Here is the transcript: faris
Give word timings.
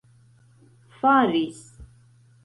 faris 1.01 1.59